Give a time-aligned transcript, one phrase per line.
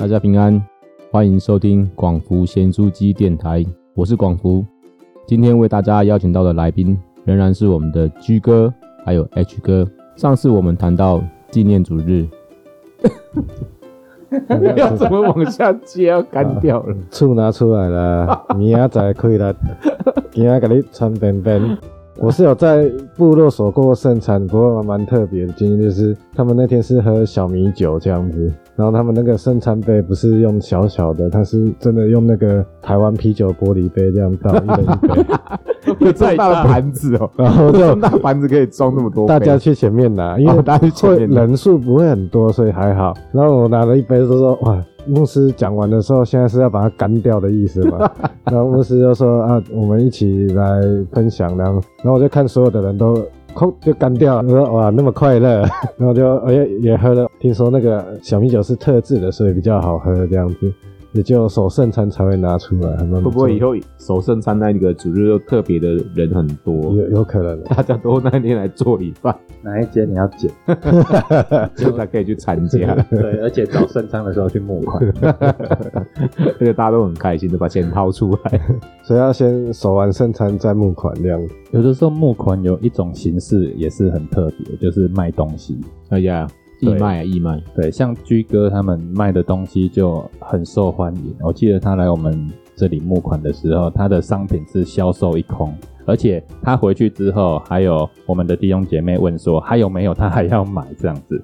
[0.00, 0.58] 大家平安，
[1.10, 3.62] 欢迎收听广福贤书机电台，
[3.94, 4.64] 我是广福。
[5.26, 8.72] 今天为大家邀请到的来宾仍然是我们的 G 哥，
[9.04, 9.86] 还有 H 哥。
[10.16, 12.26] 上次我们谈到纪念主日，
[14.74, 16.06] 要怎么往下接？
[16.06, 19.54] 要干掉了， 醋拿出来了， 明仔载可以了，
[20.30, 21.60] 今仔给你穿便便。
[22.20, 35.26] 我是有在部落所过圣餐，不过蛮特别的经验就是，他们那天是喝小米酒这样子，然后他们那个圣餐杯不是用小小的，他是真的用那个台湾啤酒玻璃杯这样倒一人一杯，
[36.06, 43.14] 有这么大的盘子哦， 然后这么大盘子可以装那么多，大家去前面拿，因为大家会人数不会很多，所以还好。
[43.32, 44.78] 然后我拿了一杯，就说哇。
[45.06, 48.10] 牧师讲完的时候，现在是要把它干掉的意思嘛？
[48.50, 50.80] 然后牧师就说啊，我们一起来
[51.12, 53.16] 分享，然后，然后我就看所有的人都
[53.54, 55.60] 空就干掉了，我说哇，那么快乐，
[55.98, 60.72] 然后就也也喝了，听说那个小米酒是特制的，所以比较好喝这样子。
[61.12, 66.94] 也就守圣餐才会拿出来，会不会以后守圣餐那个主日又特别的人很多？
[66.94, 70.50] 有有可能， 大家都那天来做礼拜，哪一间你要剪，
[71.74, 72.94] 就才可以去参加。
[73.10, 78.60] 对，而且找圣餐的时候去募款，而且大家都很开心的把钱掏出来，
[79.02, 81.40] 所以要先守完圣餐再募款这样。
[81.72, 85.78] 有的时候募款有一种形式也是很特别，就是卖东西。
[86.10, 86.46] 哎呀。
[86.80, 87.62] 义卖啊，义卖。
[87.74, 91.34] 对，像居哥他们卖的东西就很受欢迎。
[91.42, 95.72] 我记得他来我们这里募款的时候，他的商品是销售一空，
[96.06, 101.42] 而且他回去之后，还有我们的弟兄姐妹问说还有没有，他还要买这样子。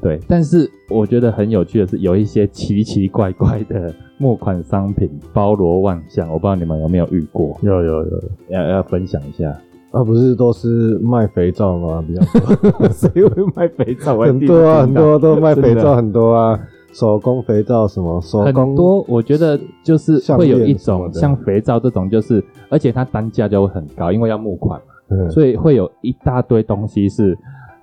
[0.00, 7.58] 对，但是我觉得很有趣的是，有一些奇奇怪怪的募款商品包罗万象，我不知道你们有没有遇过？
[7.62, 9.56] 有有有，要要分享一下。
[9.92, 12.04] 啊，不是都是卖肥皂吗？
[12.06, 14.18] 比较多， 谁会卖肥皂？
[14.20, 16.58] 很多啊，很多都卖肥皂，很多啊，
[16.92, 19.02] 手工肥皂什么，手工多。
[19.08, 24.78] 我觉得就是会有一种像肥皂这种，就是而且它单价就会很高，因为要募款
[25.08, 27.38] 嘛，所以会有一大堆东西是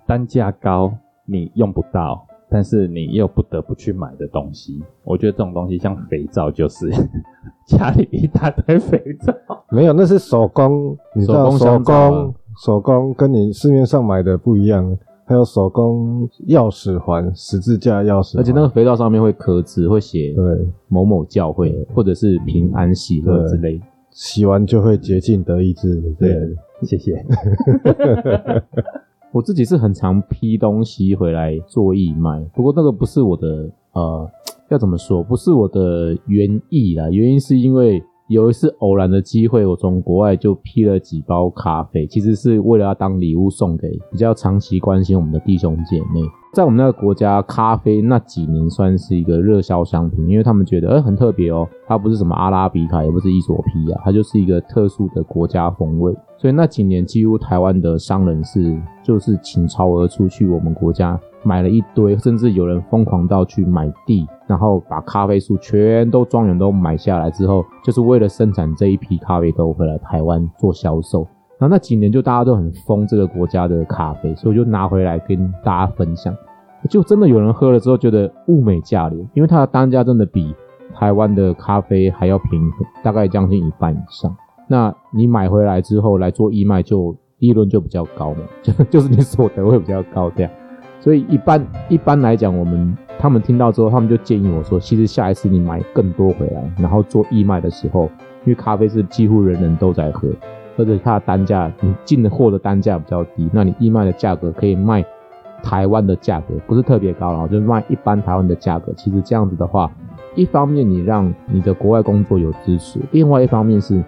[0.05, 0.91] 单价高，
[1.25, 2.25] 你用不到。
[2.53, 6.87] 但是你又不得不去买的东西，我觉得这种东西像肥皂，就是
[7.65, 9.33] 家里一大堆肥皂。
[9.71, 14.95] 没有，那是手工，你知道手工手工跟你市面上买的不一样。
[15.25, 23.81] 还有手工钥匙环、十字架钥匙，而且那个肥皂上面会刻字，会写对某某教会或者是平安喜乐之类，
[24.11, 25.99] 洗完就会洁净得意志。
[26.19, 26.37] 对，
[26.83, 27.25] 谢谢。
[29.33, 34.29] 我自己是很常批东西回来做义卖，不过那个不是我的呃，
[34.69, 35.23] 要怎么说？
[35.23, 37.09] 不是我的原意啦。
[37.09, 46.21] 原因是因为有一次偶然的机会，我从国外就批了几包咖啡，其实是为了要当礼物送给比较长期关心我们的弟兄姐妹。
[46.53, 56.15] 在我们那个国家，咖啡那几年算是一个热销商品，因为他们觉得，哎，很特别哦，它不是什么阿拉比卡，也不是伊索皮亚，它就是一个特殊的国家风味。
[56.37, 71.27] 所以那几年，几乎台湾的商人是就是倾巢而出去我们国家买了一堆，甚至有人疯狂到去买地，然后把咖啡树全都庄园都买下来之后，就是为了生产这一批咖啡豆回来台湾做销售。
[71.63, 76.35] 然后那几年就大家都很疯这个国家的咖啡，所以就拿回来跟大家分享。
[76.89, 80.53] 就真的有人喝了之后觉得物美价廉，因为它的单价真的比
[80.93, 82.65] 台湾的咖啡还要便宜，
[83.01, 84.35] 大概将近一半以上。
[84.67, 90.51] 那你买回来之后来做义卖，就利润就比较高嘛，就就是你所得会比较高这样。
[90.99, 98.09] 所以一般一般来讲，我们他们听到之后，他们就建议我说，其实下一次你买更多回来，然后做义卖的时候，
[98.43, 100.27] 因为咖啡是几乎人人都在喝，
[100.75, 105.03] 或者它的单价，你进的货的单价比较低，那你义卖的价格可以卖。
[105.65, 108.91] 台湾的价格不是特别高了，就是卖一般台湾的价格。
[108.97, 109.89] 其实这样子的话，
[110.35, 114.03] 一方面你让你的国外工作有支持，另外一方面是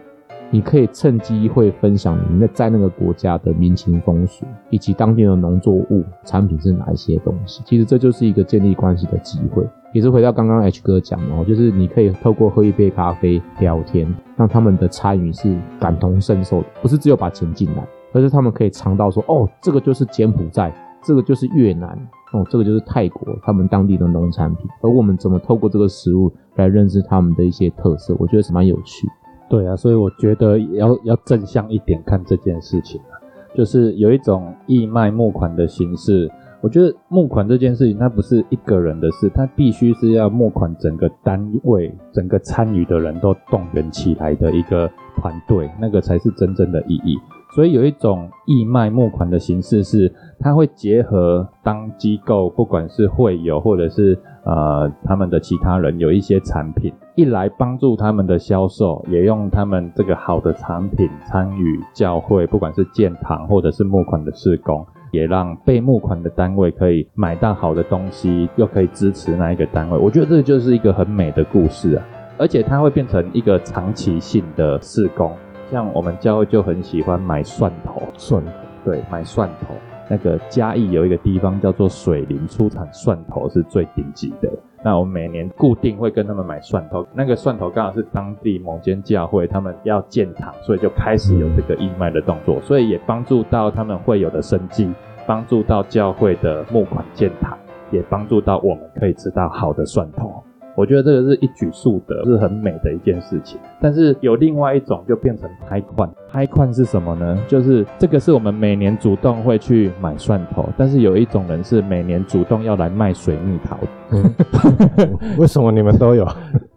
[0.52, 7.62] 你可以趁机会分享你那在那个国家的民情风俗，以及当地的农作物产品是哪一些东西。
[7.66, 9.68] 其实这就是一个建立关系的机会。
[9.94, 20.74] 也是回到刚刚 H 哥讲哦，就是你可以透过喝一杯咖啡聊天，让他们的参与是感同身受的，不是只有把钱进来，而是他们可以尝到说哦，这个就是柬埔寨。
[21.08, 21.88] 这个就是越南
[22.34, 29.08] 哦，这个就是泰国，他们当地的农产品，而我们怎么透过这个食物来认识他们的一些特色，我觉得是蛮有趣。
[29.50, 33.14] 对啊，所以我觉得要要正向一点看这件事情啊
[33.56, 36.30] 就是有一种义卖募款的形式。
[36.62, 47.16] 我觉得募款这件事情，它不是一个人的事，它必须是要募款整个单位、整个参与的人都动员起来的一个团队，那个才是真正的意义。
[47.56, 69.98] 所以有一种义卖募款的形式是，它会结合当机构，不管是会友或者是呃他们的其他人有一些产品，一来帮助他们的销售，也用他们这个好的产品参与教会，不管是建堂或者是募款的施工，也让被募款的单位可以买到好的东西，又可以支持那一个单位。
[69.98, 72.06] 我觉得这就是一个很美的故事啊，
[72.38, 75.32] 而且它会变成一个长期性的施工。
[75.72, 78.44] 像我们教会就很喜欢买蒜头，蒜
[78.84, 79.74] 对，买蒜头。
[80.10, 84.52] 那个嘉义有一个地方叫做水林，出产蒜头是最顶级的。
[84.86, 94.94] 那我每年固定会跟他们买蒜头，那个蒜头刚好是当地某间教会他们要建堂，所以就开始有这个义卖的动作，所以也帮助到他们会有的生计，
[95.26, 97.58] 帮助到教会的募款建堂，
[97.90, 100.44] 也帮助到我们可以吃到好的蒜头。
[100.76, 103.60] 我觉得这个是一举数得，是很美的一件事情。
[103.82, 107.38] 但是有另外一种就变成拍款，拍款是什么呢？
[107.48, 113.78] 就是这个是我们每年主动会去买蒜头，但是有一种人是每年主动要来卖水蜜桃。
[115.40, 116.28] 为什么你们都有？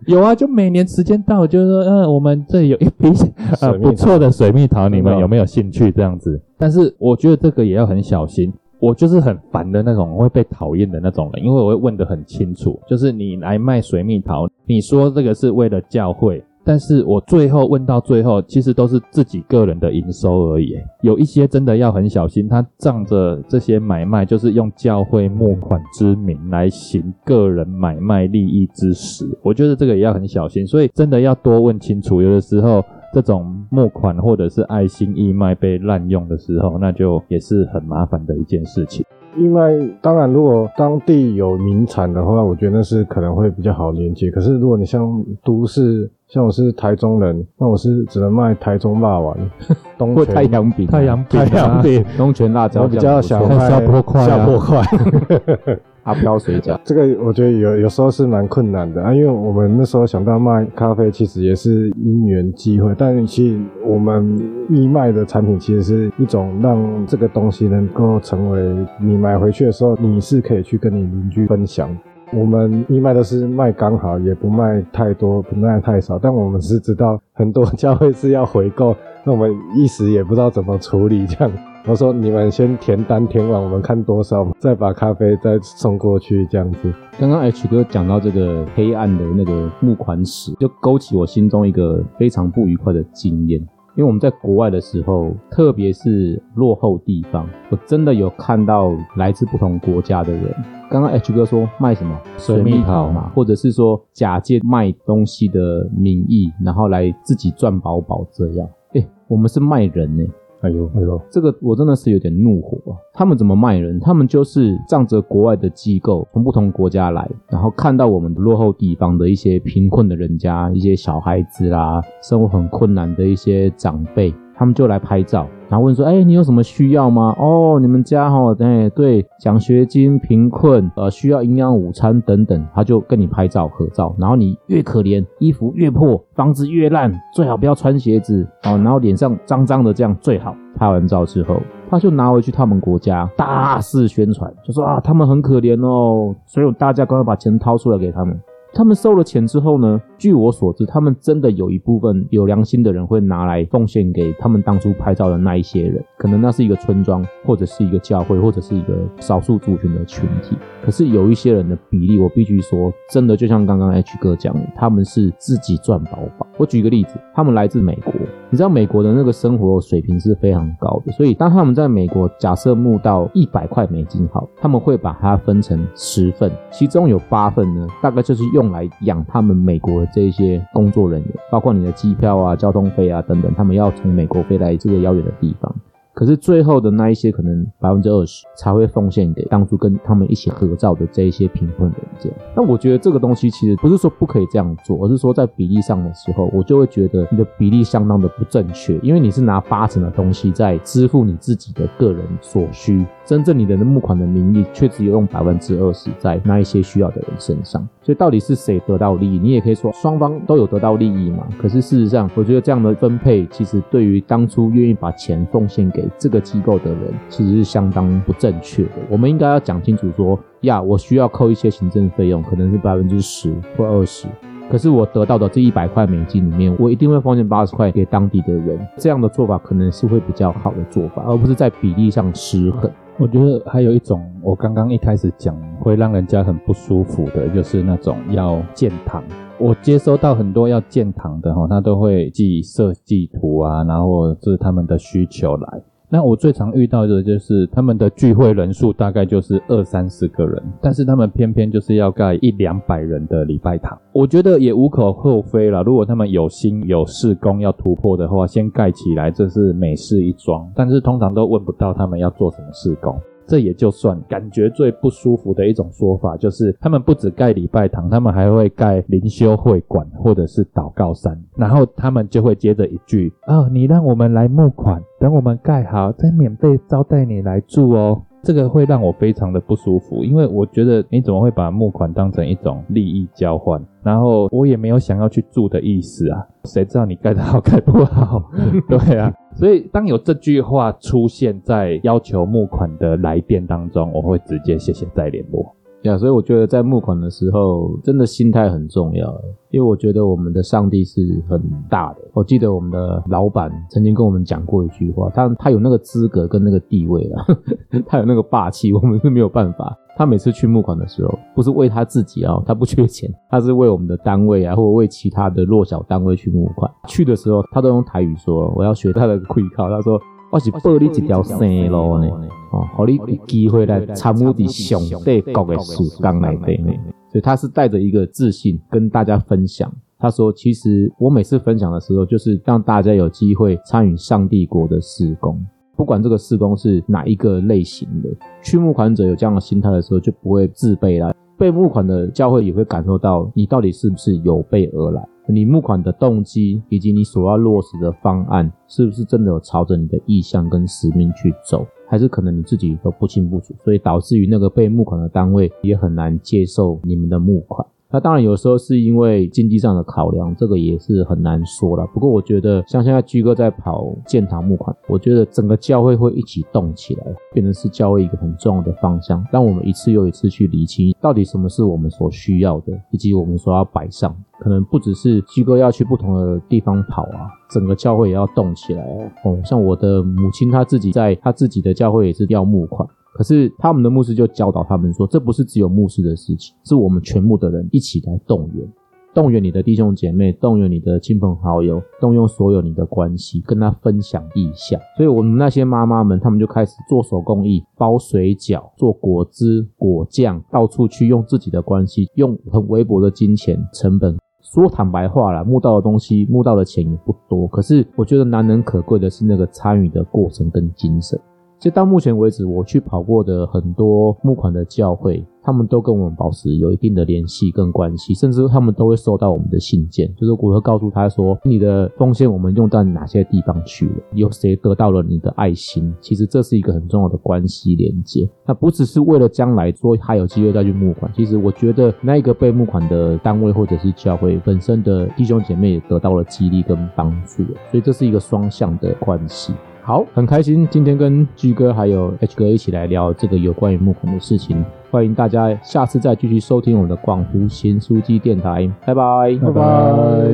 [0.06, 3.12] 有啊，就每年时间到，就是说，嗯，我们这有一批
[3.60, 6.40] 呃不错的水蜜桃，你们有没有兴趣这样子？
[6.56, 8.52] 但是我觉得这个也要很小心。
[8.80, 20.74] 我就是很烦的那种会被讨厌的那种人，因为我会问得很清楚，就是你来卖水蜜桃，你说这个是为了教会，但是我最后问到最后，其实都是自己个人的营收而已。
[21.02, 32.84] 有一些真的要很小心，他仗着这些买卖，就是用教会募款之名来行个人买卖利益之实，我觉得这个也要很小心，所以真的要多问清楚，有的时候。
[33.12, 39.04] 这种募款或者是爱心义卖被滥用的时候，那就也是很麻烦的一件事情。
[39.36, 44.30] 另外当然，如果当地有名产的话，我觉得那是可能会比较好连接。
[44.30, 49.34] 可是如果你像都市，像我是台中人，那我是只能卖台中辣丸、
[49.96, 54.82] 东泉太阳饼、太阳饼、太阳饼、东泉辣椒，比较想卖下坡块、下坡块。
[56.04, 64.38] 阿飘水饺，这个我觉得有有时候是蛮困难的啊，因为我们那时候想到卖咖啡，其实也是因缘机会，但其实我们
[64.70, 71.94] 义卖的产品，其实是一种让这个东西能够成为你买回去的时候，你是可以去跟你邻居分享。
[72.30, 78.94] 我们义卖都是卖刚好，也不卖太多，不卖太少，但我们是知道很多教会是要回购，
[79.24, 81.50] 那我们一时也不知道怎么处理这样。
[81.86, 86.92] 我说你们先填单填完，我们看多少，再把咖啡再送过去这样子。
[87.18, 93.58] 刚刚 H 哥讲到这个黑暗的那个募款史，就勾起我心中一个非常不愉快的经验。
[93.96, 100.54] 因为我们在国外的时候，特别是落后地方，我真的有看到来自不同国家的人。
[100.90, 108.66] 刚刚 H 哥说卖什么水蜜桃嘛，或者是说假借卖东西的名义，然后来自己赚饱饱这样。
[108.94, 110.24] 哎，我们是卖人呢。
[110.60, 112.96] 哎呦哎呦，这个我真的是有点怒火啊！
[113.12, 114.00] 他们怎么卖人？
[114.00, 124.34] 他们就是仗着国外的机构从不同国家来，然后看到我们落后地方的一些贫困的人家、一些小孩子啦，生活很困难的一些长辈。
[124.52, 127.34] 他们就来拍照，然后问说：“哎，你有什么需要吗？
[127.38, 140.54] 哦，你们家哈，哎，对，奖学金、贫困，呃，需要营养午餐等等。”他就跟你拍照合照，然后你越可怜，衣服越破，房子越烂，最好不要穿鞋子哦，然后脸上脏脏的，这样最好。
[140.76, 141.56] 拍完照之后，
[141.90, 148.40] 他就拿回去他们国家，大肆宣传，就说啊，他们很可怜哦，所以大家赶快把钱掏出来给他们。
[148.78, 150.00] 他们收了钱之后呢？
[150.16, 160.56] 据我所知，他们真的有一部分有良心的人会拿来奉献给他们当初拍照的那一些人，可能那是一个村庄，或者是一个教会，或者是一个少数族群的群体。
[160.88, 166.46] 可是有一些人的比例，我必须说，真的就像刚刚 H 哥讲的，他们是自己赚饱饱。
[166.56, 168.10] 我举个例子，他们来自美国，
[168.48, 185.70] 你知道美国的那个生活水平是非常高的，所以当他们在美国假设募到一百块美金好，他们会把它分成十份，其中有八份呢，大概就是用来养他们美国的这些工作人员，包括你的机票啊、交通费啊等等，他们要从美国飞来这个遥远的地方。
[186.18, 192.36] 可是最后的那一些可能百分之二十才会奉献给当初跟他们一起合照的这一些贫困人这样。
[192.56, 207.86] 那我觉得这个东西其实不是说不可以这样做，而是说在比例上的时候，我就会觉得你的比例相当的不正确，因为你是拿八成的东西在支付你自己的个人所需，真正你的募款的名义却只有用百分之二十在那一些需要的人身上。
[208.00, 209.38] 所以到底是谁得到利益？
[209.38, 211.46] 你也可以说双方都有得到利益嘛。
[211.60, 218.92] 可是事实上，我觉得这样的分配其实对于当初愿意把钱奉献给这个机构的人，其实是相当不正确的。
[219.10, 224.26] 我们应该要讲清楚说，呀，我需要扣一些行政费用，可能是百分之十或二十。
[224.70, 228.78] 可是我得到的这一百块美金里面，我一定会奉献八十块给当地的人。
[228.96, 232.90] 这样的做法可能是会比较好的做法，而不是在比例上失衡。
[233.20, 239.24] 我觉得还有一种，我刚刚一开始讲会让人家很不舒服的，就是那种要建堂。
[239.58, 245.82] 我接收到很多要建堂的哈，他都会寄设计图啊，然后是他们的需求来。
[246.10, 253.98] 那我最常遇到的就是他们的聚会人数大概就是二三十个人，但是他们偏偏就是要盖一两百人的礼拜堂。
[254.12, 260.66] 我觉得也无可厚非啦，如果他们有心有事工要突破的话，先盖起来，这是美事一桩。
[260.74, 263.14] 但是通常都问不到他们要做什么事工。
[263.48, 278.22] 这也就算感觉最不舒服的一种说法，就是他们不止盖礼拜堂，他们还会盖灵修会馆或者是祷告山，然后他们就会接着一句：啊，你让我们来募款，等我们盖好再免费招待你来住哦。
[278.40, 283.84] 这个会让我非常的不舒服，因为我觉得你怎么会把募款当成一种利益交换？
[284.04, 288.48] 然后我也没有想要去住的意思啊，谁知道你盖得好盖不好？
[288.88, 295.74] 对啊，所以当有这句话出现在要求募款的来电当中，我会直接谢谢再联络。
[296.02, 299.28] 呀，所以我觉得在募款的时候，真的心态很重要。
[299.70, 302.20] 因为我觉得我们的上帝是很大的。
[302.32, 307.44] 我记得我们的老板曾经跟我们讲过一句话，他他有那个资格跟那个地位啊，
[308.06, 309.94] 他有那个霸气，我们是没有办法。
[310.16, 316.90] 他每次去募款的时候，不是为他自己啊，他不缺钱，他是为我们的单位啊，或者为其他的弱小单位去募款。
[317.08, 320.20] 去的时候，他都用台语说：“我要学他的 会靠。”他说。
[320.50, 321.58] 我是报你一条生
[321.90, 322.26] 路呢，
[322.72, 326.90] 哦，好你有机会来参与伫上帝国的时光内底呢。
[327.30, 329.92] 所以他是带着一个自信跟大家分享。
[330.18, 335.62] 他说：“其实我每次分享的时候，就是让大家有机会参与上帝国的施工，
[335.96, 338.30] 不管这个施工是哪一个类型的。
[338.62, 341.34] 去募款者有这样的心态的时候，就不会自卑了。
[341.58, 357.86] 被募款的教会也会感受到你到底是不是有备而来。”你募款的动机以及你所要落实的方案，是不是真的有朝着你的意向跟使命去走，还是可能你自己都不清不楚，所以导致于那个被募款的单位也很难接受你们的募款。
[358.10, 362.06] 那当然有时候是因为经济上的考量，这个也是很难说了。
[362.06, 374.34] 不过我觉得像现在居哥在跑建堂募款，我觉得整个教会会一起动起来，变成是教会一个很重要的方向，让我们一次又一次去理清到底什么是我们所需要的，以及我们所要摆上。
[374.60, 379.02] 可能不只是居哥要去不同的地方跑啊，整个教会也要动起来
[379.44, 379.58] 哦。
[379.64, 388.92] 像我的母亲，她自己在她自己的教会也是要募款，可是他们的牧师就教导他们说，这不是只有牧师的事情，是我们全部的人一起来动员，
[389.32, 395.00] 动员你的弟兄姐妹，动员你的亲朋好友，动用所有你的关系，跟他分享意向。
[395.16, 404.36] 所以，我们那些妈妈们，他们就开始做手工艺，包水饺，做果汁、果酱，到处去用自己的关系，用很微薄的金钱成本。
[404.72, 407.66] 说坦白话啦，募到的东西，募到的钱也不多。
[407.68, 411.40] 可是我觉得难能可贵的是那个参与的过程跟精神。
[411.78, 415.46] 其实到目前为止，我去跑过的很多募款的教会。
[415.60, 426.10] 他们都跟我们保持有一定的联系跟关系，甚至他们都会收到我们的信件，就是我会告诉他说，你的奉献我们用到哪些地方去了，有谁得到了你的爱心。
[426.22, 428.48] 其实这是一个很重要的关系连接。
[428.66, 439.74] 那不只是为了将来说还有机会再去募款，其实我觉得那一个被募款的单位或者是教会本身的弟兄姐妹也得到了激励跟帮助，所以这是一个双向的关系。
[440.08, 444.82] 好，很开心今天跟巨哥还有 H 哥一起来聊这个有关于木孔的事情。
[445.10, 448.90] 欢迎大家下次再继续收听我们的广湖新书记电台。
[449.04, 450.48] 拜拜，拜拜。